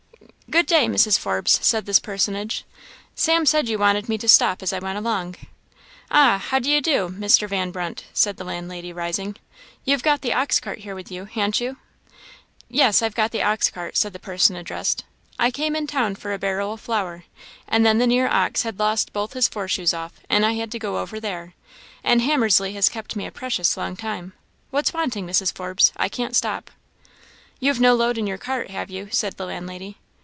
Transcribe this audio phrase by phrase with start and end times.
[0.49, 1.17] "Good day, Mrs.
[1.17, 2.65] Forbes," said this personage;
[3.15, 5.37] "Sam said you wanted me to stop as I went along."
[6.11, 7.47] "Ah, how d'ye do, Mr.
[7.47, 9.37] Van Brunt?" said the landlady, rising
[9.85, 11.77] "you've got the ox cart here with you, han't you?"
[12.69, 15.05] "Yes I've got the ox cart," said the person addressed.
[15.39, 17.23] "I came in town for a barrel of flour;
[17.65, 20.69] and then the near ox had lost both his fore shoes off, and I had
[20.73, 21.53] to go over there;
[22.03, 24.33] and Hammersley has kept me a precious long time.
[24.69, 25.55] What's wanting, Mrs.
[25.55, 25.93] Forbes?
[25.95, 26.71] I can't stop."
[27.61, 29.97] "You've no load in the cart, have you?" said the landlady.